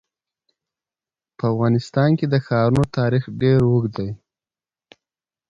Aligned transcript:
په 1.37 1.43
افغانستان 1.53 2.09
کې 2.17 2.25
د 2.29 2.35
ښارونو 2.45 2.83
تاریخ 2.97 3.23
ډېر 3.41 3.59
اوږد 3.67 3.91
دی. 3.97 4.09